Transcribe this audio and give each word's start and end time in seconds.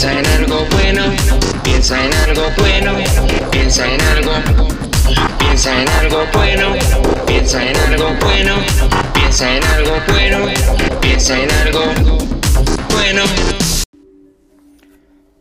Piensa 0.00 0.18
en 0.18 0.26
algo 0.26 0.56
bueno, 0.70 1.02
piensa 1.62 2.06
en 2.06 2.14
algo 2.14 2.42
bueno, 2.56 2.92
piensa 3.50 3.86
en 3.86 4.00
algo, 4.00 4.32
piensa 5.38 5.82
en 5.82 5.88
algo 5.90 6.22
bueno, 6.32 6.72
piensa 7.26 7.62
en 7.62 7.76
algo 7.76 8.06
bueno, 8.18 8.54
piensa 9.12 9.56
en 9.58 9.62
algo 9.62 9.92
bueno, 10.08 10.38
piensa 11.02 11.38
en 11.38 11.50
algo 11.50 11.80
bueno. 12.94 13.22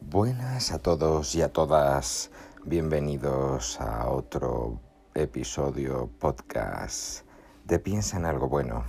Buenas 0.01 0.73
a 0.73 0.79
todos 0.79 1.35
y 1.35 1.41
a 1.41 1.53
todas, 1.53 2.29
bienvenidos 2.65 3.79
a 3.79 4.09
otro 4.09 4.81
episodio 5.15 6.09
podcast 6.19 7.21
de 7.63 7.79
Piensa 7.79 8.17
en 8.17 8.25
algo 8.25 8.49
bueno. 8.49 8.83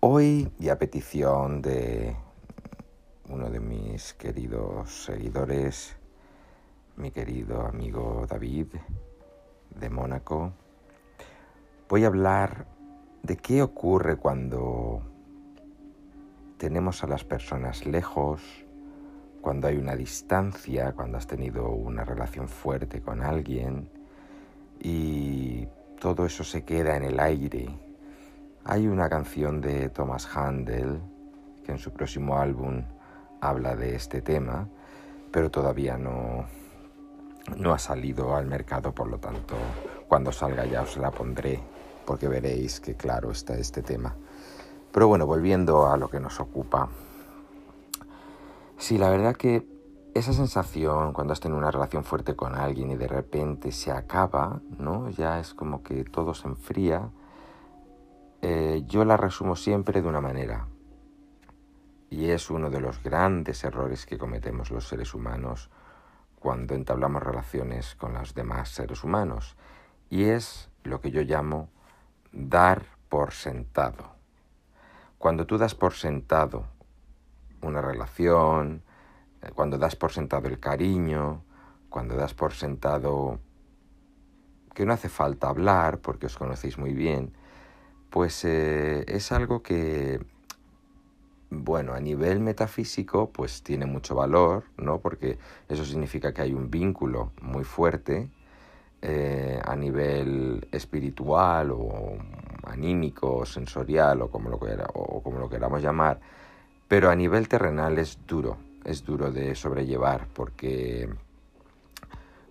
Hoy 0.00 0.52
y 0.58 0.68
a 0.68 0.78
petición 0.78 1.62
de 1.62 2.14
uno 3.30 3.48
de 3.48 3.60
mis 3.60 4.14
queridos 4.14 5.04
seguidores, 5.04 5.96
mi 6.96 7.12
querido 7.12 7.64
amigo 7.64 8.26
David 8.28 8.66
de 9.78 9.88
Mónaco, 9.88 10.52
voy 11.88 12.02
a 12.02 12.08
hablar 12.08 12.66
de 13.22 13.36
qué 13.36 13.62
ocurre 13.62 14.16
cuando 14.16 15.02
tenemos 16.58 17.04
a 17.04 17.06
las 17.06 17.22
personas 17.22 17.86
lejos, 17.86 18.42
cuando 19.40 19.68
hay 19.68 19.76
una 19.76 19.94
distancia, 19.94 20.92
cuando 20.92 21.16
has 21.16 21.28
tenido 21.28 21.70
una 21.70 22.04
relación 22.04 22.48
fuerte 22.48 23.00
con 23.00 23.22
alguien 23.22 23.88
y 24.80 25.68
todo 26.00 26.26
eso 26.26 26.42
se 26.42 26.64
queda 26.64 26.96
en 26.96 27.04
el 27.04 27.20
aire. 27.20 27.68
Hay 28.64 28.88
una 28.88 29.08
canción 29.08 29.60
de 29.60 29.88
Thomas 29.88 30.28
Handel 30.34 31.00
que 31.64 31.70
en 31.70 31.78
su 31.78 31.92
próximo 31.92 32.36
álbum 32.36 32.82
habla 33.40 33.76
de 33.76 33.94
este 33.94 34.22
tema, 34.22 34.68
pero 35.30 35.50
todavía 35.50 35.96
no, 35.96 36.46
no 37.56 37.72
ha 37.72 37.78
salido 37.78 38.36
al 38.36 38.46
mercado, 38.46 38.92
por 38.92 39.08
lo 39.08 39.18
tanto, 39.18 39.54
cuando 40.08 40.32
salga 40.32 40.64
ya 40.66 40.82
os 40.82 40.96
la 40.96 41.10
pondré, 41.10 41.60
porque 42.04 42.28
veréis 42.28 42.80
que 42.80 42.94
claro 42.94 43.30
está 43.30 43.54
este 43.54 43.82
tema. 43.82 44.14
Pero 44.92 45.08
bueno, 45.08 45.26
volviendo 45.26 45.86
a 45.86 45.96
lo 45.96 46.08
que 46.08 46.20
nos 46.20 46.40
ocupa. 46.40 46.88
Sí, 48.76 48.98
la 48.98 49.10
verdad 49.10 49.36
que 49.36 49.66
esa 50.14 50.32
sensación 50.32 51.12
cuando 51.12 51.32
has 51.32 51.40
tenido 51.40 51.58
una 51.58 51.70
relación 51.70 52.02
fuerte 52.02 52.34
con 52.34 52.56
alguien 52.56 52.90
y 52.90 52.96
de 52.96 53.06
repente 53.06 53.70
se 53.70 53.92
acaba, 53.92 54.60
¿no? 54.78 55.08
Ya 55.10 55.38
es 55.38 55.54
como 55.54 55.82
que 55.82 56.04
todo 56.04 56.34
se 56.34 56.48
enfría. 56.48 57.10
Eh, 58.42 58.82
yo 58.86 59.04
la 59.04 59.16
resumo 59.16 59.54
siempre 59.54 60.02
de 60.02 60.08
una 60.08 60.20
manera. 60.20 60.66
Y 62.10 62.30
es 62.30 62.50
uno 62.50 62.70
de 62.70 62.80
los 62.80 63.02
grandes 63.02 63.62
errores 63.62 64.04
que 64.04 64.18
cometemos 64.18 64.72
los 64.72 64.88
seres 64.88 65.14
humanos 65.14 65.70
cuando 66.40 66.74
entablamos 66.74 67.22
relaciones 67.22 67.94
con 67.94 68.14
los 68.14 68.34
demás 68.34 68.70
seres 68.70 69.04
humanos. 69.04 69.56
Y 70.10 70.24
es 70.24 70.68
lo 70.82 71.00
que 71.00 71.12
yo 71.12 71.22
llamo 71.22 71.68
dar 72.32 72.84
por 73.08 73.32
sentado. 73.32 74.10
Cuando 75.18 75.46
tú 75.46 75.56
das 75.56 75.76
por 75.76 75.94
sentado 75.94 76.64
una 77.62 77.80
relación, 77.80 78.82
eh, 79.42 79.50
cuando 79.54 79.78
das 79.78 79.94
por 79.94 80.10
sentado 80.10 80.48
el 80.48 80.58
cariño, 80.58 81.44
cuando 81.90 82.16
das 82.16 82.34
por 82.34 82.54
sentado 82.54 83.38
que 84.74 84.84
no 84.84 84.92
hace 84.92 85.08
falta 85.08 85.48
hablar 85.48 85.98
porque 85.98 86.26
os 86.26 86.36
conocéis 86.36 86.76
muy 86.76 86.92
bien, 86.92 87.34
pues 88.08 88.44
eh, 88.44 89.04
es 89.06 89.30
algo 89.30 89.62
que 89.62 90.24
bueno, 91.50 91.94
a 91.94 92.00
nivel 92.00 92.40
metafísico, 92.40 93.30
pues 93.30 93.62
tiene 93.62 93.86
mucho 93.86 94.14
valor, 94.14 94.64
¿no? 94.76 94.98
Porque 94.98 95.38
eso 95.68 95.84
significa 95.84 96.32
que 96.32 96.42
hay 96.42 96.54
un 96.54 96.70
vínculo 96.70 97.32
muy 97.42 97.64
fuerte. 97.64 98.30
Eh, 99.02 99.58
a 99.64 99.74
nivel 99.76 100.68
espiritual 100.70 101.70
o 101.70 102.18
anímico, 102.64 103.46
sensorial 103.46 104.20
o 104.20 104.30
como, 104.30 104.50
lo 104.50 104.58
o 104.58 105.22
como 105.22 105.38
lo 105.38 105.48
queramos 105.48 105.82
llamar, 105.82 106.20
pero 106.86 107.08
a 107.08 107.16
nivel 107.16 107.48
terrenal 107.48 107.98
es 107.98 108.18
duro, 108.26 108.58
es 108.84 109.02
duro 109.02 109.32
de 109.32 109.54
sobrellevar 109.54 110.26
porque 110.34 111.08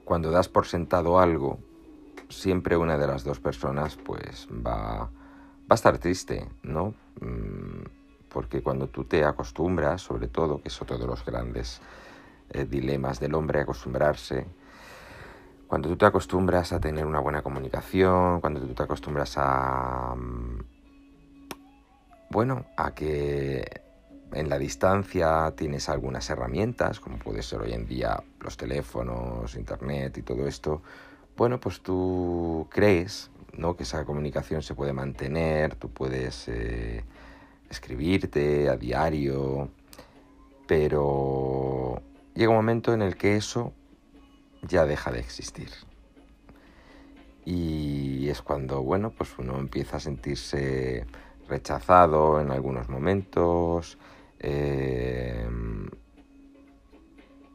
cuando 0.05 0.31
das 0.31 0.49
por 0.49 0.65
sentado 0.65 1.19
algo, 1.19 1.59
siempre 2.29 2.77
una 2.77 2.97
de 2.97 3.05
las 3.05 3.23
dos 3.23 3.39
personas 3.39 3.95
pues 3.95 4.47
va, 4.49 5.01
va 5.01 5.09
a 5.69 5.75
estar 5.75 5.99
triste, 5.99 6.47
¿no? 6.63 6.95
Mm, 7.21 7.98
porque 8.31 8.61
cuando 8.61 8.87
tú 8.87 9.03
te 9.05 9.23
acostumbras, 9.23 10.01
sobre 10.01 10.27
todo, 10.27 10.61
que 10.61 10.69
es 10.69 10.81
otro 10.81 10.97
de 10.97 11.07
los 11.07 11.25
grandes 11.25 11.81
eh, 12.51 12.65
dilemas 12.65 13.19
del 13.19 13.35
hombre, 13.35 13.61
acostumbrarse, 13.61 14.45
cuando 15.67 15.89
tú 15.89 15.97
te 15.97 16.05
acostumbras 16.05 16.73
a 16.73 16.79
tener 16.79 17.05
una 17.05 17.19
buena 17.19 17.41
comunicación, 17.41 18.41
cuando 18.41 18.59
tú 18.61 18.73
te 18.73 18.83
acostumbras 18.83 19.35
a... 19.37 20.15
Mm, 20.15 20.63
bueno, 22.31 22.65
a 22.77 22.93
que 22.93 23.81
en 24.33 24.49
la 24.49 24.59
distancia 24.59 25.53
tienes 25.55 25.89
algunas 25.89 26.29
herramientas, 26.29 26.99
como 26.99 27.17
puede 27.17 27.41
ser 27.41 27.61
hoy 27.61 27.73
en 27.73 27.87
día 27.87 28.21
los 28.41 28.57
teléfonos, 28.57 29.55
internet 29.55 30.17
y 30.17 30.21
todo 30.21 30.47
esto, 30.47 30.81
bueno, 31.35 31.59
pues 31.59 31.81
tú 31.81 32.67
crees 32.69 33.31
¿no? 33.53 33.75
que 33.75 33.83
esa 33.83 34.05
comunicación 34.05 34.61
se 34.61 34.75
puede 34.75 34.93
mantener, 34.93 35.75
tú 35.75 35.89
puedes 35.89 36.47
eh, 36.47 37.03
escribirte 37.69 38.69
a 38.69 38.77
diario, 38.77 39.69
pero 40.67 42.01
llega 42.33 42.49
un 42.49 42.55
momento 42.55 42.93
en 42.93 43.01
el 43.01 43.15
que 43.15 43.35
eso 43.35 43.73
ya 44.63 44.85
deja 44.85 45.11
de 45.11 45.19
existir. 45.19 45.69
Y 47.45 48.29
es 48.29 48.41
cuando, 48.41 48.83
bueno, 48.83 49.11
pues 49.11 49.37
uno 49.37 49.57
empieza 49.59 49.97
a 49.97 49.99
sentirse 49.99 51.05
rechazado 51.47 52.41
en 52.41 52.51
algunos 52.51 52.89
momentos, 52.89 53.97
em, 54.39 55.89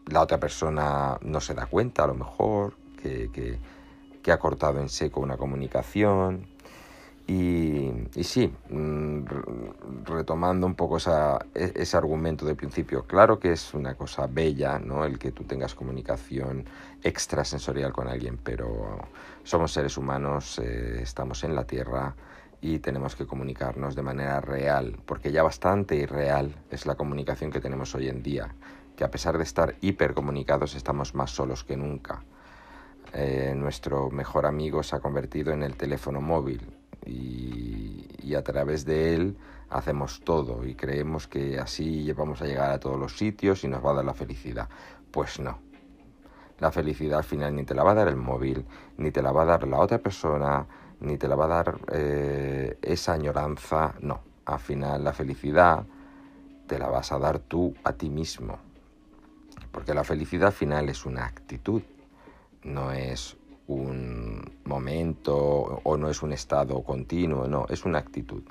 la 0.06 0.20
otra 0.20 0.38
persona 0.38 1.18
no 1.22 1.40
se 1.40 1.54
da 1.54 1.66
cuenta 1.66 2.04
a 2.04 2.08
lo 2.08 2.14
mejor 2.14 2.76
que 3.02 4.32
ha 4.32 4.38
cortado 4.38 4.80
en 4.80 4.88
seco 4.88 5.20
una 5.20 5.36
comunicación 5.36 6.53
y, 7.26 7.90
sí, 8.22 8.52
mm, 8.68 9.24
retomando 10.04 10.66
un 10.66 10.74
poco 10.74 10.98
e, 10.98 11.72
ese 11.74 11.96
argumento 11.96 12.44
de 12.44 12.54
principio, 12.54 13.06
claro 13.06 13.38
que 13.38 13.52
es 13.52 13.72
una 13.72 13.94
cosa 13.94 14.26
bella, 14.26 14.78
¿no? 14.78 15.06
El 15.06 15.18
que 15.18 15.32
tú 15.32 15.44
tengas 15.44 15.74
comunicación 15.74 16.66
extrasensorial 17.02 17.92
con 17.94 18.08
alguien, 18.08 18.36
pero 18.36 18.98
somos 19.42 19.72
seres 19.72 19.96
humanos, 19.96 20.58
eh, 20.58 21.00
estamos 21.00 21.44
en 21.44 21.54
la 21.54 21.64
Tierra 21.64 22.14
y 22.60 22.78
tenemos 22.80 23.16
que 23.16 23.26
comunicarnos 23.26 23.94
de 23.94 24.02
manera 24.02 24.40
real, 24.42 24.98
porque 25.06 25.32
ya 25.32 25.42
bastante 25.42 25.96
irreal 25.96 26.54
es 26.70 26.84
la 26.84 26.94
comunicación 26.94 27.50
que 27.50 27.60
tenemos 27.60 27.94
hoy 27.94 28.08
en 28.08 28.22
día, 28.22 28.54
que 28.96 29.04
a 29.04 29.10
pesar 29.10 29.38
de 29.38 29.44
estar 29.44 29.76
hipercomunicados 29.80 30.74
estamos 30.74 31.14
más 31.14 31.30
solos 31.30 31.64
que 31.64 31.76
nunca. 31.76 32.22
Eh, 33.14 33.54
nuestro 33.56 34.10
mejor 34.10 34.44
amigo 34.44 34.82
se 34.82 34.96
ha 34.96 35.00
convertido 35.00 35.52
en 35.52 35.62
el 35.62 35.76
teléfono 35.76 36.20
móvil 36.20 36.73
y, 37.06 38.34
a 38.34 38.42
través 38.42 38.84
de 38.84 39.14
él 39.14 39.36
hacemos 39.70 40.20
todo 40.24 40.66
y 40.66 40.74
creemos 40.74 41.28
que 41.28 41.60
así 41.60 42.10
vamos 42.12 42.42
a 42.42 42.46
llegar 42.46 42.72
a 42.72 42.80
todos 42.80 42.98
los 42.98 43.16
sitios 43.16 43.62
y 43.62 43.68
nos 43.68 43.84
va 43.84 43.92
a 43.92 43.94
dar 43.94 44.04
la 44.04 44.14
felicidad. 44.14 44.68
Pues 45.12 45.38
no. 45.38 45.58
La 46.58 46.72
felicidad 46.72 47.18
al 47.18 47.24
final 47.24 47.54
ni 47.54 47.62
te 47.64 47.74
la 47.74 47.84
va 47.84 47.92
a 47.92 47.94
dar 47.94 48.08
el 48.08 48.16
móvil, 48.16 48.64
ni 48.96 49.12
te 49.12 49.22
la 49.22 49.30
va 49.30 49.42
a 49.42 49.44
dar 49.44 49.68
la 49.68 49.78
otra 49.78 49.98
persona, 49.98 50.66
ni 51.00 51.16
te 51.16 51.28
la 51.28 51.36
va 51.36 51.44
a 51.44 51.48
dar 51.48 51.78
eh, 51.92 52.78
esa 52.82 53.12
añoranza. 53.12 53.94
No. 54.00 54.20
Al 54.46 54.58
final 54.58 55.04
la 55.04 55.12
felicidad 55.12 55.84
te 56.66 56.78
la 56.78 56.88
vas 56.88 57.12
a 57.12 57.18
dar 57.18 57.38
tú 57.38 57.74
a 57.84 57.92
ti 57.92 58.10
mismo. 58.10 58.58
Porque 59.70 59.94
la 59.94 60.04
felicidad 60.04 60.48
al 60.48 60.52
final 60.52 60.88
es 60.88 61.06
una 61.06 61.24
actitud, 61.24 61.82
no 62.62 62.92
es 62.92 63.36
un 63.66 64.52
momento 64.64 65.36
o 65.36 65.96
no 65.96 66.10
es 66.10 66.22
un 66.22 66.32
estado 66.32 66.82
continuo, 66.82 67.46
no, 67.48 67.66
es 67.68 67.84
una 67.84 67.98
actitud. 67.98 68.42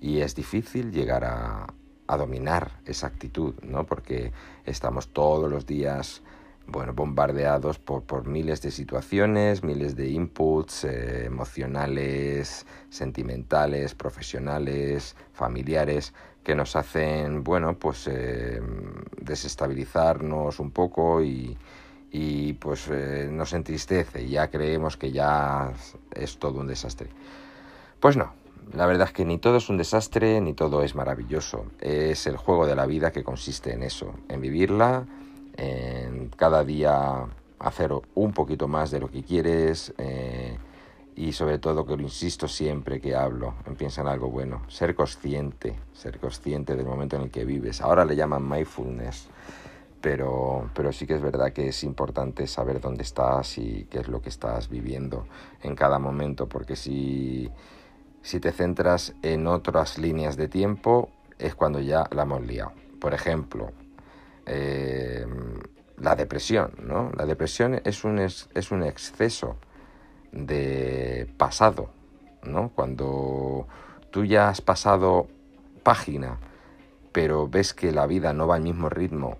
Y 0.00 0.20
es 0.20 0.34
difícil 0.34 0.92
llegar 0.92 1.24
a, 1.24 1.66
dominar 2.06 2.70
esa 2.84 3.08
actitud, 3.08 3.54
¿no? 3.62 3.86
Porque 3.86 4.30
estamos 4.66 5.08
todos 5.08 5.50
los 5.50 5.66
días 5.66 6.22
bueno, 6.66 6.92
bombardeados 6.92 7.78
por, 7.78 8.04
por 8.04 8.26
miles 8.26 8.62
de 8.62 8.70
situaciones, 8.70 9.64
miles 9.64 9.96
de 9.96 10.10
inputs 10.10 10.84
eh, 10.84 11.24
emocionales, 11.24 12.66
sentimentales, 12.88 13.94
profesionales, 13.94 15.16
familiares, 15.32 16.14
que 16.44 16.54
nos 16.54 16.76
hacen, 16.76 17.42
bueno, 17.42 17.78
pues 17.78 18.06
eh, 18.06 18.60
desestabilizarnos 19.20 20.60
un 20.60 20.70
poco 20.70 21.22
y, 21.22 21.56
y 22.16 22.52
pues 22.52 22.86
eh, 22.92 23.28
nos 23.28 23.52
entristece, 23.54 24.28
ya 24.28 24.48
creemos 24.48 24.96
que 24.96 25.10
ya 25.10 25.72
es 26.14 26.38
todo 26.38 26.60
un 26.60 26.68
desastre. 26.68 27.08
Pues 27.98 28.16
no, 28.16 28.32
la 28.72 28.86
verdad 28.86 29.08
es 29.08 29.12
que 29.12 29.24
ni 29.24 29.38
todo 29.38 29.56
es 29.56 29.68
un 29.68 29.78
desastre 29.78 30.40
ni 30.40 30.54
todo 30.54 30.84
es 30.84 30.94
maravilloso. 30.94 31.66
Es 31.80 32.28
el 32.28 32.36
juego 32.36 32.68
de 32.68 32.76
la 32.76 32.86
vida 32.86 33.10
que 33.10 33.24
consiste 33.24 33.72
en 33.72 33.82
eso, 33.82 34.14
en 34.28 34.40
vivirla 34.40 35.06
en 35.56 36.28
cada 36.36 36.62
día 36.62 37.26
hacer 37.58 37.90
un 38.14 38.32
poquito 38.32 38.68
más 38.68 38.92
de 38.92 39.00
lo 39.00 39.10
que 39.10 39.24
quieres 39.24 39.92
eh, 39.98 40.56
y 41.16 41.32
sobre 41.32 41.58
todo 41.58 41.84
que 41.84 41.96
lo 41.96 42.02
insisto 42.02 42.46
siempre 42.46 43.00
que 43.00 43.16
hablo, 43.16 43.54
piensa 43.76 44.02
en 44.02 44.06
algo 44.06 44.30
bueno, 44.30 44.62
ser 44.68 44.94
consciente, 44.94 45.74
ser 45.92 46.20
consciente 46.20 46.76
del 46.76 46.86
momento 46.86 47.16
en 47.16 47.22
el 47.22 47.30
que 47.30 47.44
vives. 47.44 47.80
Ahora 47.80 48.04
le 48.04 48.14
llaman 48.14 48.48
mindfulness, 48.48 49.28
pero, 50.04 50.68
pero 50.74 50.92
sí 50.92 51.06
que 51.06 51.14
es 51.14 51.22
verdad 51.22 51.54
que 51.54 51.68
es 51.68 51.82
importante 51.82 52.46
saber 52.46 52.78
dónde 52.78 53.02
estás 53.02 53.56
y 53.56 53.86
qué 53.90 54.00
es 54.00 54.08
lo 54.08 54.20
que 54.20 54.28
estás 54.28 54.68
viviendo 54.68 55.26
en 55.62 55.74
cada 55.74 55.98
momento, 55.98 56.46
porque 56.46 56.76
si, 56.76 57.50
si 58.20 58.38
te 58.38 58.52
centras 58.52 59.14
en 59.22 59.46
otras 59.46 59.96
líneas 59.96 60.36
de 60.36 60.46
tiempo 60.46 61.08
es 61.38 61.54
cuando 61.54 61.80
ya 61.80 62.06
la 62.10 62.24
hemos 62.24 62.44
liado. 62.44 62.72
Por 63.00 63.14
ejemplo, 63.14 63.72
eh, 64.44 65.26
la 65.96 66.14
depresión, 66.16 66.72
¿no? 66.82 67.10
La 67.16 67.24
depresión 67.24 67.80
es 67.82 68.04
un, 68.04 68.18
es, 68.18 68.70
un 68.70 68.82
exceso 68.82 69.56
de 70.32 71.32
pasado, 71.38 71.88
¿no? 72.42 72.72
Cuando 72.74 73.66
tú 74.10 74.26
ya 74.26 74.50
has 74.50 74.60
pasado 74.60 75.28
página, 75.82 76.40
pero 77.10 77.48
ves 77.48 77.72
que 77.72 77.90
la 77.90 78.06
vida 78.06 78.34
no 78.34 78.46
va 78.46 78.56
al 78.56 78.62
mismo 78.62 78.90
ritmo 78.90 79.38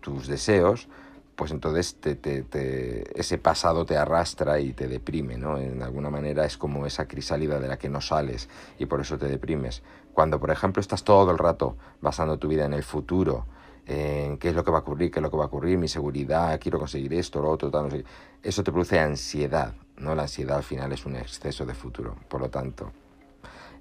tus 0.00 0.26
deseos, 0.26 0.88
pues 1.40 1.52
entonces 1.52 1.96
te, 1.96 3.18
ese 3.18 3.38
pasado 3.38 3.86
te 3.86 3.96
arrastra 3.96 4.60
y 4.60 4.74
te 4.74 4.88
deprime, 4.88 5.38
¿no? 5.38 5.56
En 5.56 5.82
alguna 5.82 6.10
manera 6.10 6.44
es 6.44 6.58
como 6.58 6.84
esa 6.84 7.08
crisálida 7.08 7.58
de 7.58 7.66
la 7.66 7.78
que 7.78 7.88
no 7.88 8.02
sales 8.02 8.50
y 8.78 8.84
por 8.84 9.00
eso 9.00 9.16
te 9.16 9.26
deprimes. 9.26 9.82
Cuando, 10.12 10.38
por 10.38 10.50
ejemplo, 10.50 10.80
estás 10.80 11.02
todo 11.02 11.30
el 11.30 11.38
rato 11.38 11.76
basando 12.02 12.38
tu 12.38 12.48
vida 12.48 12.66
en 12.66 12.74
el 12.74 12.82
futuro, 12.82 13.46
en 13.86 14.36
qué 14.36 14.50
es 14.50 14.54
lo 14.54 14.64
que 14.64 14.70
va 14.70 14.78
a 14.78 14.80
ocurrir, 14.82 15.10
qué 15.10 15.20
es 15.20 15.22
lo 15.22 15.30
que 15.30 15.36
va 15.38 15.44
a 15.44 15.46
ocurrir, 15.46 15.78
mi 15.78 15.88
seguridad, 15.88 16.60
quiero 16.60 16.78
conseguir 16.78 17.14
esto, 17.14 17.40
lo 17.40 17.48
otro, 17.48 17.70
tal, 17.70 17.84
no 17.84 17.90
sé. 17.90 18.04
Eso 18.42 18.62
te 18.62 18.70
produce 18.70 19.00
ansiedad, 19.00 19.72
¿no? 19.96 20.14
La 20.14 20.22
ansiedad 20.22 20.58
al 20.58 20.62
final 20.62 20.92
es 20.92 21.06
un 21.06 21.16
exceso 21.16 21.64
de 21.64 21.72
futuro. 21.72 22.16
Por 22.28 22.42
lo 22.42 22.50
tanto, 22.50 22.92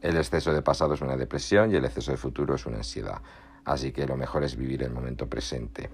el 0.01 0.16
exceso 0.16 0.54
de 0.54 0.62
pasado 0.62 0.94
es 0.94 1.01
una 1.01 1.18
depresión 1.18 1.74
y 1.74 1.75
el 1.75 1.83
exceso 1.83 2.12
de 2.12 2.18
futuro 2.18 2.56
es 2.56 2.66
una 2.66 2.77
ansiedad. 2.77 3.21
Así 3.66 3.92
que 3.92 4.07
lo 4.07 4.16
mejor 4.16 4.45
es 4.45 4.56
vivir 4.56 4.81
el 4.83 4.92
momento 4.92 5.27
presente. 5.27 5.89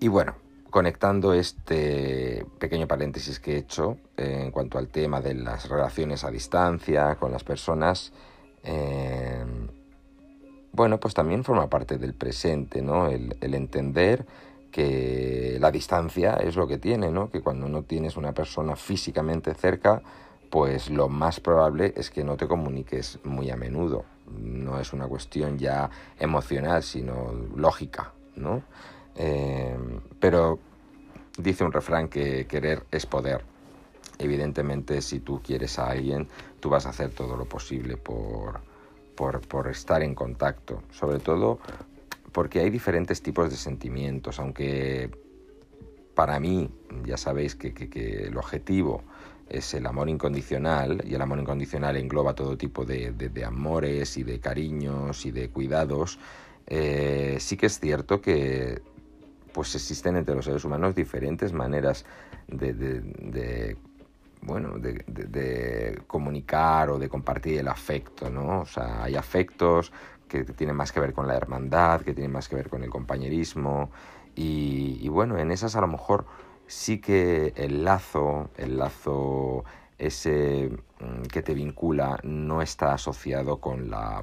Y 0.00 0.08
bueno, 0.08 0.36
conectando 0.70 1.32
este 1.32 2.46
pequeño 2.58 2.86
paréntesis 2.86 3.40
que 3.40 3.54
he 3.54 3.58
hecho 3.58 3.96
eh, 4.16 4.42
en 4.44 4.50
cuanto 4.52 4.78
al 4.78 4.88
tema 4.88 5.20
de 5.20 5.34
las 5.34 5.68
relaciones 5.68 6.24
a 6.24 6.30
distancia 6.30 7.16
con 7.16 7.32
las 7.32 7.42
personas, 7.42 8.12
eh, 8.62 9.44
bueno, 10.72 11.00
pues 11.00 11.14
también 11.14 11.42
forma 11.42 11.68
parte 11.68 11.98
del 11.98 12.14
presente, 12.14 12.82
¿no? 12.82 13.08
El, 13.08 13.34
entender 13.40 14.24
que 14.70 15.56
la 15.60 15.72
distancia 15.72 16.34
es 16.34 16.54
lo 16.54 16.68
que 16.68 16.78
tiene, 16.78 17.10
¿no? 17.10 17.30
Que 17.30 17.40
cuando 17.40 17.68
no 17.68 17.82
tienes 17.82 18.16
una 18.16 18.32
persona 18.32 18.76
físicamente 18.76 19.54
cerca, 19.54 20.02
pues 20.50 20.90
lo 20.90 21.08
más 21.08 21.40
probable 21.40 21.92
es 21.96 22.10
que 22.10 22.22
no 22.22 22.36
te 22.36 22.46
comuniques 22.46 23.18
muy 23.24 23.50
a 23.50 23.56
menudo. 23.56 24.04
No 24.30 24.78
es 24.78 24.92
una 24.92 25.08
cuestión 25.08 25.58
ya 25.58 25.90
emocional, 26.20 26.84
sino 26.84 27.32
lógica, 27.56 28.12
¿no? 28.36 28.62
Eh, 29.18 29.76
pero 30.20 30.60
dice 31.36 31.64
un 31.64 31.72
refrán 31.72 32.08
que 32.08 32.46
querer 32.46 32.84
es 32.90 33.04
poder. 33.04 33.42
Evidentemente, 34.18 35.02
si 35.02 35.20
tú 35.20 35.42
quieres 35.42 35.78
a 35.78 35.90
alguien, 35.90 36.28
tú 36.60 36.70
vas 36.70 36.86
a 36.86 36.90
hacer 36.90 37.10
todo 37.10 37.36
lo 37.36 37.44
posible 37.44 37.96
por, 37.96 38.60
por, 39.14 39.68
estar 39.68 40.02
en 40.02 40.14
contacto, 40.14 40.82
sobre 40.90 41.18
todo 41.18 41.58
porque 42.32 42.60
hay 42.60 42.70
diferentes 42.70 43.22
tipos 43.22 43.50
de 43.50 43.56
sentimientos, 43.56 44.38
aunque 44.38 45.10
para 46.14 46.38
mí 46.38 46.70
ya 47.04 47.16
sabéis 47.16 47.54
que, 47.54 47.72
el 48.26 48.36
objetivo 48.36 49.02
es 49.48 49.72
el 49.74 49.86
amor 49.86 50.08
incondicional 50.08 51.02
y 51.04 51.14
el 51.14 51.22
amor 51.22 51.38
incondicional 51.38 51.96
engloba 51.96 52.34
todo 52.34 52.56
tipo 52.56 52.84
de, 52.84 53.44
amores 53.44 54.16
y 54.16 54.22
de 54.22 54.38
cariños 54.40 55.26
y 55.26 55.30
de 55.30 55.48
cuidados, 55.48 56.18
eh, 56.66 57.38
sí 57.40 57.56
que 57.56 57.66
es 57.66 57.80
cierto 57.80 58.20
que 58.20 58.82
pues 59.52 59.74
existen 59.74 60.16
entre 60.16 60.34
los 60.34 60.44
seres 60.44 60.64
humanos 60.64 60.94
diferentes 60.94 61.52
maneras 61.52 62.04
de 62.46 63.76
bueno, 64.42 64.78
de, 64.78 66.00
comunicar 66.06 66.90
o 66.90 66.98
de 66.98 67.08
compartir 67.08 67.58
el 67.58 67.68
afecto, 67.68 68.30
¿no? 68.30 68.60
O 68.60 68.66
sea, 68.66 69.04
hay 69.04 69.16
afectos 69.16 69.92
que 70.28 70.44
tienen 70.44 70.76
más 70.76 70.92
que 70.92 71.00
ver 71.00 71.12
con 71.12 71.26
la 71.26 71.36
hermandad, 71.36 72.02
que 72.02 72.14
tienen 72.14 72.32
más 72.32 72.48
que 72.48 72.56
ver 72.56 72.68
con 72.68 72.82
el 72.82 72.90
compañerismo 72.90 73.90
y, 74.34 75.08
bueno, 75.08 75.38
en 75.38 75.50
esas 75.50 75.74
a 75.74 75.80
lo 75.80 75.88
mejor 75.88 76.26
sí 76.66 77.00
que 77.00 77.52
el 77.56 77.84
lazo, 77.84 78.50
el 78.56 78.78
lazo 78.78 79.64
ese 79.96 80.70
mm, 81.00 81.22
que 81.22 81.42
te 81.42 81.54
vincula 81.54 82.20
no 82.22 82.62
está 82.62 82.92
asociado 82.92 83.58
con 83.60 83.90
la 83.90 84.22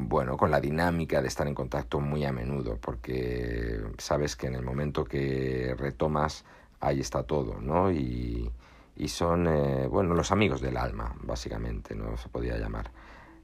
bueno, 0.00 0.36
con 0.36 0.52
la 0.52 0.60
dinámica 0.60 1.20
de 1.20 1.26
estar 1.26 1.48
en 1.48 1.54
contacto 1.54 1.98
muy 2.00 2.24
a 2.24 2.32
menudo, 2.32 2.78
porque 2.80 3.80
sabes 3.98 4.36
que 4.36 4.46
en 4.46 4.54
el 4.54 4.62
momento 4.62 5.04
que 5.04 5.74
retomas 5.76 6.44
ahí 6.78 7.00
está 7.00 7.24
todo, 7.24 7.60
¿no? 7.60 7.90
Y, 7.90 8.48
y 8.96 9.08
son, 9.08 9.48
eh, 9.48 9.88
bueno, 9.88 10.14
los 10.14 10.30
amigos 10.30 10.60
del 10.60 10.76
alma, 10.76 11.16
básicamente, 11.22 11.96
¿no? 11.96 12.16
Se 12.16 12.28
podría 12.28 12.56
llamar. 12.58 12.92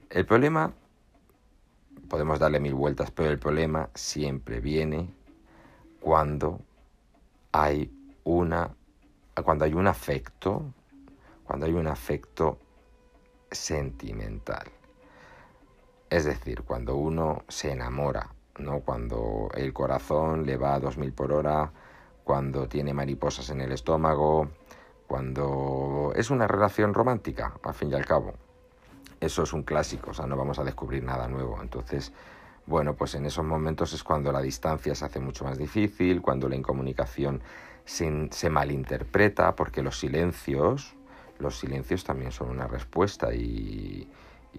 El 0.09 0.27
problema, 0.27 0.73
podemos 2.09 2.39
darle 2.39 2.61
mil 2.61 2.75
vueltas, 2.75 3.11
pero 3.11 3.31
el 3.31 3.39
problema 3.41 3.91
siempre 3.95 4.61
viene 4.61 5.09
cuando 5.99 6.61
hay 7.51 7.91
una, 8.23 8.71
cuando 9.45 9.65
hay 9.65 9.75
un 9.75 9.89
afecto, 9.89 10.73
cuando 11.45 11.67
hay 11.67 11.73
un 11.73 11.89
afecto 11.89 12.59
sentimental. 13.51 14.71
Es 16.15 16.25
decir, 16.25 16.63
cuando 16.63 16.95
uno 16.95 17.43
se 17.49 17.73
enamora, 17.73 18.29
¿no? 18.61 18.83
Cuando 18.83 19.49
el 19.53 19.73
corazón 19.73 20.47
le 20.47 20.57
va 20.57 20.77
a 20.77 20.79
2000 20.79 21.13
por 21.13 21.33
hora, 21.33 21.73
cuando 22.23 22.69
tiene 22.69 22.95
mariposas 22.95 23.51
en 23.51 23.61
el 23.61 23.73
estómago, 23.73 24.49
cuando 25.09 26.13
es 26.15 26.31
una 26.31 26.47
relación 26.47 26.95
romántica, 26.95 27.55
al 27.65 27.75
fin 27.75 27.91
y 27.91 27.95
al 27.95 28.07
cabo. 28.07 28.35
Eso 29.19 29.43
es 29.43 29.53
un 29.53 29.65
clásico, 29.65 30.13
o 30.13 30.15
sea, 30.15 30.29
no 30.29 30.37
vamos 30.37 30.61
a 30.61 30.63
descubrir 30.63 31.03
nada 31.03 31.27
nuevo. 31.27 31.61
Entonces, 31.61 32.13
bueno, 32.65 32.95
pues 32.95 33.17
en 33.17 33.27
esos 33.27 33.45
momentos 33.45 33.93
es 33.93 34.05
cuando 34.05 34.31
la 34.31 34.41
distancia 34.41 34.95
se 34.95 35.05
hace 35.05 35.19
mucho 35.19 35.45
más 35.45 35.59
difícil, 35.59 36.23
cuando 36.23 36.49
la 36.49 36.55
incomunicación 36.55 37.43
se, 37.85 38.29
se 38.31 38.51
malinterpreta, 38.51 39.57
porque 39.57 39.83
los 39.83 39.99
silencios, 39.99 40.95
los 41.41 41.59
silencios 41.59 42.05
también 42.05 42.31
son 42.31 42.51
una 42.51 42.69
respuesta 42.69 43.35
y, 43.35 44.09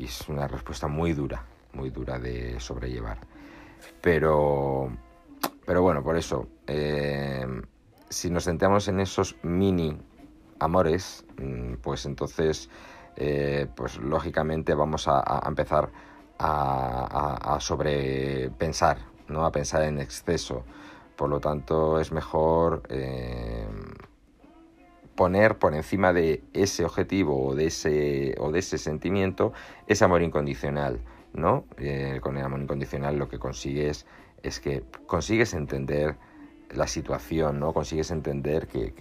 es 0.03 0.27
una 0.27 0.47
respuesta 0.47 0.87
muy 0.87 1.13
dura, 1.13 1.45
muy 1.73 1.89
dura 1.89 2.19
de 2.19 2.59
sobrellevar. 2.59 3.19
Pero, 4.01 4.91
pero 5.65 5.81
bueno, 5.81 6.03
por 6.03 6.17
eso, 6.17 6.47
eh, 6.67 7.45
si 8.09 8.29
nos 8.29 8.45
centramos 8.45 8.87
en 8.87 8.99
esos 8.99 9.35
mini 9.43 9.97
amores, 10.59 11.25
mm, 11.37 11.75
pues 11.75 12.05
entonces, 12.05 12.69
eh, 13.15 13.67
pues 13.75 13.97
lógicamente 13.97 14.73
vamos 14.73 15.07
a, 15.07 15.41
empezar 15.47 15.89
a, 16.39 17.57
sobrepensar, 17.59 18.97
¿no? 19.29 19.45
A 19.45 19.51
pensar 19.51 19.83
en 19.83 19.99
exceso. 19.99 20.63
Por 21.15 21.29
lo 21.29 21.39
tanto, 21.39 21.99
es 21.99 22.11
mejor 22.11 22.83
eh, 22.89 23.67
poner 25.15 25.57
por 25.57 25.74
encima 25.74 26.13
de 26.13 26.43
ese 26.53 26.86
objetivo 26.86 27.48
o 27.48 27.55
de 27.55 27.67
ese, 27.67 28.36
o 28.39 28.51
de 28.51 28.60
ese 28.60 28.77
sentimiento 28.77 29.53
ese 29.88 30.05
amor 30.05 30.22
incondicional, 30.22 31.00
¿no? 31.34 31.65
Eh, 31.77 32.19
con 32.22 32.38
el 32.38 32.43
amor 32.43 32.62
incondicional 32.62 33.17
lo 33.17 33.29
que 33.29 33.39
consigues 33.39 34.05
es 34.43 34.60
que 34.60 34.84
consigues 35.07 35.53
entender 35.53 36.17
la 36.72 36.88
situación, 36.88 37.60
¿no? 37.60 37.74
Consigues 37.74 38.12
entender 38.12 38.67
que 38.67 38.93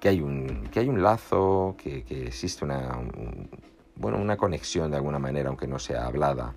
que 0.00 0.08
hay 0.08 0.20
un, 0.20 0.68
que 0.72 0.80
hay 0.80 0.88
un 0.88 1.02
lazo, 1.02 1.76
que, 1.78 2.04
existe 2.26 2.64
una, 2.64 2.98
bueno, 3.96 4.18
una 4.18 4.36
conexión 4.36 4.90
de 4.90 4.96
alguna 4.96 5.18
manera, 5.18 5.50
aunque 5.50 5.68
no 5.68 5.78
sea 5.78 6.06
hablada. 6.06 6.54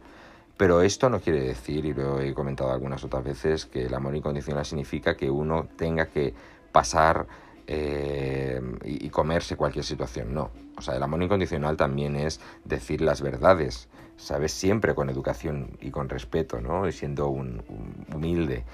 Pero 0.58 0.82
esto 0.82 1.10
no 1.10 1.20
quiere 1.20 1.42
decir, 1.42 1.86
y 1.86 1.94
lo 1.94 2.22
he 2.22 2.34
comentado 2.34 2.72
algunas 2.72 3.04
otras 3.04 3.24
veces, 3.24 3.66
que 3.66 3.86
el 3.86 3.94
amor 3.94 4.16
incondicional 4.16 4.66
significa 4.66 5.16
que 5.18 5.30
uno 5.30 5.68
tenga 5.76 6.06
que 6.08 6.34
pasar 6.74 7.28
eh, 7.68 8.62
y, 8.84 9.10
comerse 9.10 9.56
cualquier 9.56 9.86
situación. 9.86 10.34
No. 10.34 10.52
O 10.76 10.82
sea, 10.82 10.98
el 10.98 11.04
amor 11.04 11.24
incondicional 11.24 11.78
también 11.78 12.18
es 12.18 12.42
decir 12.66 13.00
las 13.00 13.22
verdades, 13.22 13.88
¿sabes? 14.18 14.52
Siempre 14.52 14.94
con 14.94 15.10
educación 15.10 15.78
y 15.80 15.90
con 15.92 16.10
respeto, 16.10 16.60
¿no? 16.60 16.86
Y 16.86 16.92
siendo 16.92 17.30
un 17.30 17.64
humilde. 18.14 18.66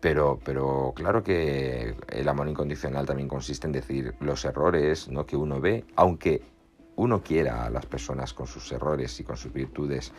Pero, 0.00 0.38
pero 0.44 0.92
claro 0.94 1.22
que 1.22 1.96
el 2.08 2.28
amor 2.28 2.48
incondicional 2.48 3.04
también 3.04 3.28
consiste 3.28 3.66
en 3.66 3.72
decir 3.72 4.14
los 4.20 4.44
errores 4.44 5.08
¿no? 5.08 5.26
que 5.26 5.36
uno 5.36 5.60
ve, 5.60 5.84
aunque 5.96 6.42
uno 6.94 7.22
quiera 7.22 7.64
a 7.64 7.70
las 7.70 7.86
personas 7.86 8.32
con 8.32 8.46
sus 8.46 8.70
errores 8.70 9.18
y 9.18 9.24
con 9.24 9.36
sus 9.36 9.52
virtudes, 9.52 10.12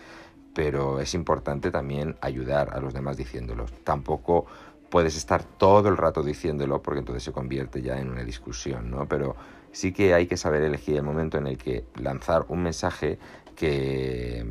pero 0.54 1.00
es 1.00 1.14
importante 1.14 1.72
también 1.72 2.18
ayudar 2.20 2.74
a 2.74 2.82
los 2.82 2.94
demás 2.94 3.16
diciéndolo. 3.16 3.68
Tampoco 3.86 4.48
puedes 4.90 5.16
estar 5.16 5.44
todo 5.44 5.90
el 5.90 5.98
rato 5.98 6.24
diciéndolo 6.24 6.82
porque 6.82 7.00
entonces 7.00 7.24
se 7.24 7.32
convierte 7.32 7.82
ya 7.82 8.00
en 8.00 8.10
una 8.10 8.24
discusión, 8.24 8.90
¿no? 8.90 9.08
Pero 9.08 9.36
sí 9.72 9.94
que 9.94 10.14
hay 10.14 10.28
que 10.28 10.38
saber 10.38 10.64
elegir 10.64 10.96
el 10.96 11.04
momento 11.04 11.38
en 11.38 11.48
el 11.48 11.58
que 11.58 11.86
lanzar 11.96 12.46
un 12.50 12.64
mensaje 12.64 13.20
que, 13.56 14.46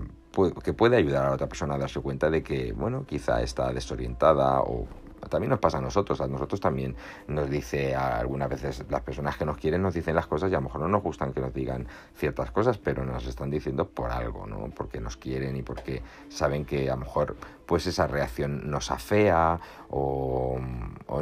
que 0.62 0.72
puede 0.72 0.96
ayudar 0.96 1.24
a 1.24 1.28
la 1.28 1.34
otra 1.34 1.48
persona 1.48 1.74
a 1.74 1.78
darse 1.78 2.00
cuenta 2.00 2.30
de 2.30 2.42
que, 2.42 2.72
bueno, 2.72 3.04
quizá 3.06 3.42
está 3.42 3.72
desorientada 3.72 4.60
o 4.60 4.86
también 5.28 5.50
nos 5.50 5.58
pasa 5.58 5.78
a 5.78 5.80
nosotros, 5.80 6.20
a 6.20 6.26
nosotros 6.28 6.60
también 6.60 6.96
nos 7.26 7.50
dice 7.50 7.94
algunas 7.94 8.48
veces 8.48 8.84
las 8.88 9.02
personas 9.02 9.36
que 9.36 9.44
nos 9.44 9.56
quieren 9.56 9.82
nos 9.82 9.94
dicen 9.94 10.14
las 10.14 10.26
cosas 10.26 10.50
y 10.50 10.54
a 10.54 10.58
lo 10.58 10.62
mejor 10.62 10.80
no 10.80 10.88
nos 10.88 11.02
gustan 11.02 11.32
que 11.32 11.40
nos 11.40 11.52
digan 11.52 11.86
ciertas 12.14 12.50
cosas, 12.50 12.78
pero 12.78 13.04
nos 13.04 13.26
están 13.26 13.50
diciendo 13.50 13.88
por 13.88 14.10
algo, 14.10 14.46
¿no? 14.46 14.70
Porque 14.74 15.00
nos 15.00 15.16
quieren 15.16 15.56
y 15.56 15.62
porque 15.62 16.02
saben 16.28 16.64
que 16.64 16.90
a 16.90 16.94
lo 16.94 17.00
mejor 17.00 17.36
pues 17.66 17.86
esa 17.86 18.06
reacción 18.06 18.70
nos 18.70 18.90
afea 18.90 19.60
o, 19.90 20.58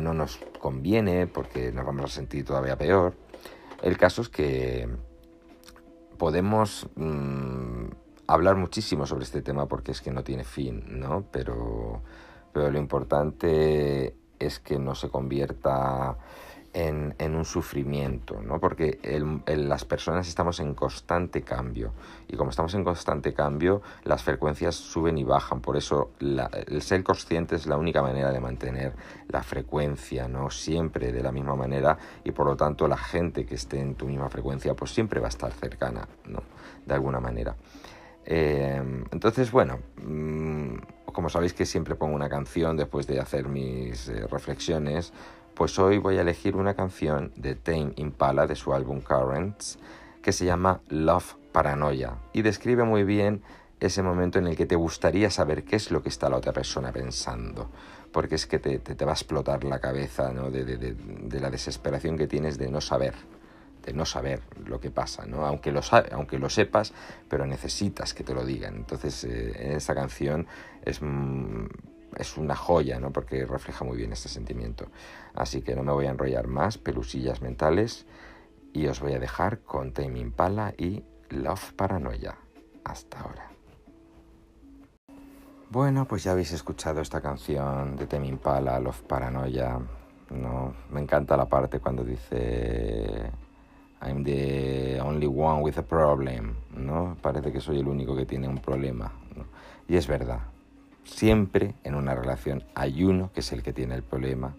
no 0.00 0.14
nos 0.14 0.38
conviene 0.60 1.26
porque 1.26 1.72
nos 1.72 1.84
vamos 1.84 2.04
a 2.04 2.08
sentir 2.08 2.44
todavía 2.44 2.76
peor. 2.76 3.14
El 3.82 3.96
caso 3.98 4.22
es 4.22 4.28
que 4.28 4.88
podemos 6.18 6.88
mmm, 6.94 7.86
hablar 8.26 8.56
muchísimo 8.56 9.06
sobre 9.06 9.24
este 9.24 9.42
tema 9.42 9.66
porque 9.66 9.92
es 9.92 10.00
que 10.00 10.10
no 10.10 10.22
tiene 10.22 10.44
fin, 10.44 10.84
¿no? 11.00 11.24
Pero 11.30 12.02
pero 12.56 12.70
lo 12.70 12.78
importante 12.78 14.14
es 14.38 14.60
que 14.60 14.78
no 14.78 14.94
se 14.94 15.10
convierta 15.10 16.16
en, 16.72 17.14
un 17.20 17.44
sufrimiento, 17.44 18.40
¿no? 18.40 18.58
porque 18.58 18.98
las 19.46 19.84
personas 19.84 20.26
estamos 20.26 20.58
en 20.60 20.72
constante 20.72 21.42
cambio 21.42 21.92
y 22.28 22.34
como 22.34 22.48
estamos 22.48 22.72
en 22.72 22.82
constante 22.82 23.34
cambio, 23.34 23.82
las 24.04 24.22
frecuencias 24.22 24.74
suben 24.74 25.18
y 25.18 25.24
bajan, 25.24 25.60
por 25.60 25.76
eso 25.76 26.12
el 26.18 26.80
ser 26.80 27.04
consciente 27.04 27.56
es 27.56 27.66
la 27.66 27.76
única 27.76 28.00
manera 28.00 28.32
de 28.32 28.40
mantener 28.40 28.94
la 29.28 29.42
frecuencia, 29.42 30.26
¿no? 30.26 30.48
siempre 30.48 31.12
de 31.12 31.22
la 31.22 31.32
misma 31.32 31.56
manera 31.56 31.98
y 32.24 32.32
por 32.32 32.46
lo 32.46 32.56
tanto 32.56 32.88
la 32.88 32.96
gente 32.96 33.44
que 33.44 33.56
esté 33.56 33.80
en 33.80 33.96
tu 33.96 34.06
misma 34.06 34.30
frecuencia 34.30 34.72
pues 34.72 34.92
siempre 34.92 35.20
va 35.20 35.26
a 35.26 35.28
estar 35.28 35.52
cercana, 35.52 36.08
¿no? 36.24 36.40
de 36.86 36.94
alguna 36.94 37.20
manera. 37.20 37.54
Eh, 38.24 38.82
entonces, 39.12 39.52
bueno, 39.52 39.78
mm, 40.02 40.74
como 41.16 41.30
sabéis 41.30 41.54
que 41.54 41.64
siempre 41.64 41.94
pongo 41.94 42.14
una 42.14 42.28
canción 42.28 42.76
después 42.76 43.06
de 43.06 43.20
hacer 43.20 43.48
mis 43.48 44.06
eh, 44.08 44.26
reflexiones, 44.26 45.14
pues 45.54 45.78
hoy 45.78 45.96
voy 45.96 46.18
a 46.18 46.20
elegir 46.20 46.56
una 46.56 46.74
canción 46.74 47.32
de 47.36 47.54
Tame 47.54 47.94
Impala 47.96 48.46
de 48.46 48.54
su 48.54 48.74
álbum 48.74 49.00
Currents 49.00 49.78
que 50.20 50.32
se 50.32 50.44
llama 50.44 50.82
Love 50.90 51.36
Paranoia 51.52 52.18
y 52.34 52.42
describe 52.42 52.84
muy 52.84 53.04
bien 53.04 53.40
ese 53.80 54.02
momento 54.02 54.38
en 54.38 54.46
el 54.46 54.56
que 54.56 54.66
te 54.66 54.76
gustaría 54.76 55.30
saber 55.30 55.64
qué 55.64 55.76
es 55.76 55.90
lo 55.90 56.02
que 56.02 56.10
está 56.10 56.28
la 56.28 56.36
otra 56.36 56.52
persona 56.52 56.92
pensando, 56.92 57.70
porque 58.12 58.34
es 58.34 58.46
que 58.46 58.58
te, 58.58 58.78
te, 58.78 59.04
va 59.06 59.12
a 59.12 59.14
explotar 59.14 59.64
la 59.64 59.78
cabeza 59.78 60.34
¿no? 60.34 60.50
de, 60.50 60.66
de, 60.66 60.76
de 60.76 61.40
la 61.40 61.48
desesperación 61.48 62.18
que 62.18 62.26
tienes 62.26 62.58
de 62.58 62.68
no 62.70 62.82
saber 62.82 63.14
no 63.92 64.04
saber 64.04 64.40
lo 64.66 64.80
que 64.80 64.90
pasa, 64.90 65.26
¿no? 65.26 65.46
aunque, 65.46 65.72
lo 65.72 65.80
aunque 66.12 66.38
lo 66.38 66.50
sepas, 66.50 66.92
pero 67.28 67.46
necesitas 67.46 68.14
que 68.14 68.24
te 68.24 68.34
lo 68.34 68.44
digan. 68.44 68.76
Entonces, 68.76 69.24
eh, 69.24 69.74
esta 69.76 69.94
canción 69.94 70.46
es, 70.82 71.00
mm, 71.02 71.66
es 72.16 72.36
una 72.36 72.56
joya, 72.56 72.98
¿no? 72.98 73.12
porque 73.12 73.44
refleja 73.44 73.84
muy 73.84 73.96
bien 73.96 74.12
este 74.12 74.28
sentimiento. 74.28 74.86
Así 75.34 75.62
que 75.62 75.74
no 75.74 75.82
me 75.82 75.92
voy 75.92 76.06
a 76.06 76.10
enrollar 76.10 76.46
más, 76.46 76.78
pelusillas 76.78 77.42
mentales, 77.42 78.06
y 78.72 78.86
os 78.88 79.00
voy 79.00 79.14
a 79.14 79.18
dejar 79.18 79.60
con 79.60 79.92
Tame 79.92 80.18
Impala 80.18 80.74
y 80.76 81.04
Love 81.30 81.72
Paranoia. 81.72 82.36
Hasta 82.84 83.20
ahora. 83.20 83.50
Bueno, 85.70 86.06
pues 86.06 86.22
ya 86.22 86.32
habéis 86.32 86.52
escuchado 86.52 87.00
esta 87.00 87.20
canción 87.20 87.96
de 87.96 88.06
Tame 88.06 88.28
Impala, 88.28 88.78
Love 88.78 89.02
Paranoia. 89.02 89.80
No, 90.30 90.74
me 90.90 91.00
encanta 91.00 91.36
la 91.36 91.46
parte 91.46 91.80
cuando 91.80 92.04
dice 92.04 93.30
I'm 94.06 94.22
the 94.22 95.00
only 95.00 95.26
one 95.26 95.62
with 95.62 95.78
a 95.78 95.82
problem, 95.82 96.54
¿no? 96.76 97.16
Parece 97.20 97.52
que 97.52 97.60
soy 97.60 97.80
el 97.80 97.88
único 97.88 98.14
que 98.14 98.24
tiene 98.24 98.48
un 98.48 98.58
problema, 98.58 99.12
Y 99.88 99.96
es 99.96 100.06
verdad, 100.06 100.40
siempre 101.04 101.74
en 101.84 101.94
una 101.94 102.14
relación 102.14 102.64
hay 102.74 103.04
uno 103.04 103.30
que 103.32 103.40
es 103.40 103.52
el 103.52 103.62
que 103.62 103.72
tiene 103.72 103.94
el 103.94 104.02
problema 104.02 104.54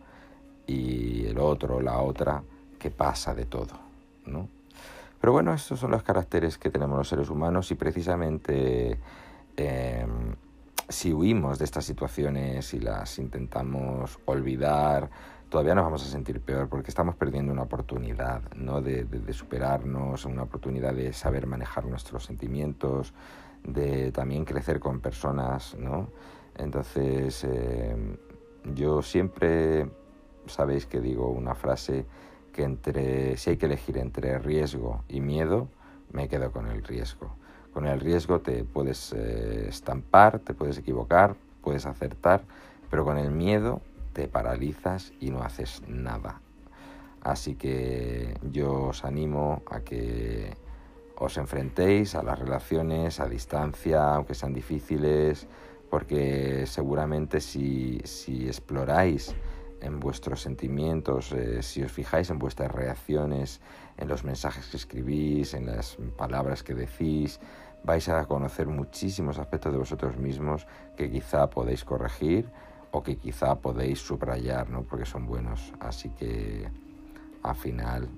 y 0.66 1.25
el 1.25 1.38
otro, 1.39 1.82
la 1.82 2.00
otra, 2.00 2.44
que 2.77 2.92
pasa 2.92 3.34
de 3.34 3.46
todo, 3.46 3.80
¿no? 4.25 4.50
Pero 5.20 5.34
bueno, 5.34 5.54
estos 5.54 5.80
son 5.80 5.92
los 5.92 6.04
caracteres 6.04 6.58
que 6.58 6.70
tenemos 6.70 6.98
los 6.98 7.08
seres 7.08 7.30
humanos 7.30 7.72
y 7.72 7.75
precisamente 7.75 9.00
em, 9.56 10.36
si 10.89 11.13
huimos 11.13 11.58
de 11.58 11.66
estas 11.66 11.86
situaciones 11.86 12.74
y 12.74 12.80
las 12.80 13.18
intentamos 13.18 14.20
olvidar, 14.25 15.10
todavía 15.50 15.75
nos 15.75 15.86
vamos 15.86 16.04
a 16.04 16.10
sentir 16.10 16.42
peor 16.42 16.68
porque 16.68 16.89
estamos 16.89 17.16
perdiendo 17.16 17.51
una 17.51 17.63
oportunidad 17.63 18.42
¿no? 18.56 18.82
de, 18.82 19.06
superarnos, 19.32 20.25
una 20.25 20.44
oportunidad 20.44 20.94
de 20.94 21.13
saber 21.13 21.48
manejar 21.48 21.86
nuestros 21.86 22.25
sentimientos, 22.25 23.13
de 23.63 24.12
también 24.12 24.46
crecer 24.46 24.80
con 24.80 25.00
personas. 25.00 25.75
¿no? 25.80 26.10
Entonces, 26.58 27.44
eh, 27.44 28.18
yo 28.75 29.01
siempre, 29.01 29.89
sabéis 30.48 30.86
que 30.86 31.00
digo 31.00 31.30
una 31.30 31.56
frase 31.56 32.06
que 32.51 32.63
entre, 32.63 33.38
si 33.38 33.51
hay 33.51 33.58
que 33.58 33.68
elegir 33.68 33.98
entre 33.98 34.39
riesgo 34.39 35.04
y 35.08 35.22
miedo, 35.22 35.70
me 36.12 36.27
quedo 36.27 36.51
con 36.51 36.68
el 36.68 36.84
riesgo. 36.84 37.36
Con 37.74 37.86
el 37.86 38.00
riesgo 38.00 38.39
te 38.39 38.63
puedes 38.63 39.13
eh, 39.13 39.68
estampar, 39.70 40.39
te 40.39 40.54
puedes 40.54 40.77
equivocar, 40.77 41.36
puedes 41.62 41.86
acertar, 41.86 42.42
pero 42.89 43.06
con 43.06 43.18
el 43.18 43.30
miedo 43.30 43.82
te 44.17 44.27
paralizas 44.27 45.13
y 45.19 45.29
no 45.29 45.43
haces 45.43 45.83
nada. 45.88 46.41
Así 47.21 47.53
que 47.53 48.36
yo 48.41 48.88
os 48.88 49.05
animo 49.05 49.62
a 49.69 49.81
que 49.81 50.57
os 51.19 51.38
enfrentéis 51.38 52.15
a 52.15 52.24
las 52.24 52.39
relaciones 52.39 53.19
a 53.19 53.29
distancia, 53.29 54.15
aunque 54.15 54.33
sean 54.33 54.53
difíciles, 54.55 55.47
porque 55.91 56.65
seguramente 56.65 57.41
si, 57.41 58.01
exploráis 58.47 59.36
en 59.81 60.00
vuestros 60.00 60.41
sentimientos, 60.41 61.31
eh, 61.31 61.62
si 61.62 61.83
os 61.83 61.91
fijáis 61.91 62.31
en 62.31 62.39
vuestras 62.39 62.71
reacciones, 62.71 63.62
en 63.97 64.07
los 64.07 64.24
mensajes 64.24 64.65
que 64.65 64.77
escribís, 64.77 65.53
en 65.53 65.67
las 65.67 65.97
palabras 66.17 66.63
que 66.63 66.74
decís, 66.74 67.39
vais 67.83 68.09
a 68.09 68.25
conocer 68.25 68.65
muchísimos 68.65 69.38
aspectos 69.38 69.74
de 69.74 69.77
vosotros 69.77 70.17
mismos 70.17 70.65
que 70.95 71.12
quizá 71.12 71.51
podéis 71.51 71.86
corregir 71.86 72.50
o 72.91 73.03
que 73.03 73.17
quizá 73.17 73.56
podéis 73.56 74.00
subrayar, 74.00 74.70
¿no? 74.70 74.84
porque 74.84 75.06
son 75.06 75.25
buenos. 75.25 75.74
Así 75.79 76.10
que 76.10 76.70
al 77.44 77.56
final, 77.56 78.10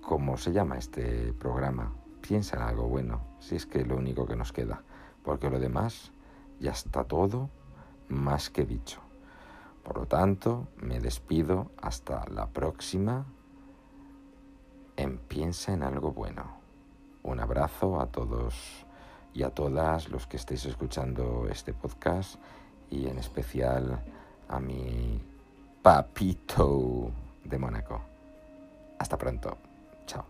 ¿cómo 0.00 0.36
se 0.36 0.52
llama 0.52 0.78
este 0.78 1.32
programa? 1.32 1.92
Piensa 2.20 2.56
en 2.56 2.62
algo 2.62 2.88
bueno, 2.88 3.20
si 3.40 3.56
es 3.56 3.66
que 3.66 3.80
es 3.80 3.86
lo 3.86 3.96
único 3.96 4.26
que 4.26 4.36
nos 4.36 4.52
queda, 4.52 4.82
porque 5.22 5.50
lo 5.50 5.58
demás 5.58 6.12
ya 6.60 6.70
está 6.70 7.04
todo 7.04 7.50
más 8.08 8.50
que 8.50 8.64
dicho. 8.64 9.00
Por 9.82 9.98
lo 9.98 10.06
tanto, 10.06 10.68
me 10.76 11.00
despido 11.00 11.72
hasta 11.80 12.24
la 12.28 12.46
próxima 12.46 13.26
en 14.96 15.18
Piensa 15.18 15.72
en 15.72 15.82
algo 15.82 16.12
bueno. 16.12 16.58
Un 17.24 17.40
abrazo 17.40 18.00
a 18.00 18.06
todos 18.06 18.86
y 19.34 19.42
a 19.42 19.50
todas 19.50 20.08
los 20.08 20.26
que 20.26 20.36
estéis 20.36 20.66
escuchando 20.66 21.48
este 21.50 21.72
podcast 21.72 22.36
y 22.92 23.06
en 23.08 23.18
especial 23.18 23.98
a 24.48 24.60
mi 24.60 25.20
papito 25.82 27.10
de 27.44 27.58
Mónaco. 27.58 28.00
Hasta 28.98 29.16
pronto. 29.16 29.56
Chao. 30.06 30.24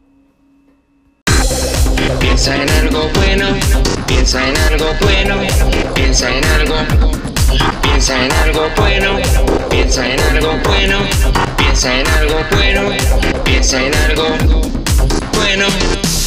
Piensa 2.20 2.56
en 2.62 2.70
algo 2.70 3.00
bueno, 3.14 3.46
piensa 4.06 4.48
en 4.48 4.56
algo 4.56 4.86
bueno, 5.00 5.34
piensa 5.94 6.30
en 6.30 6.44
algo, 6.44 6.76
piensa 7.82 8.24
en 8.24 8.32
algo 8.32 8.62
bueno, 8.76 9.16
piensa 9.68 10.08
en 10.08 10.20
algo 10.20 10.52
bueno, 10.64 10.98
piensa 11.56 12.00
en 12.00 12.06
algo 12.06 12.36
bueno, 12.52 12.82
piensa 13.44 13.82
en 13.82 13.94
algo 13.94 14.24
bueno. 15.34 16.12